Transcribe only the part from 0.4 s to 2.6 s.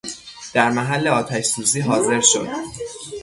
در محل آتشسوزی حاضر شد